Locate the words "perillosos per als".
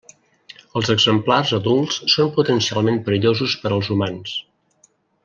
3.11-3.91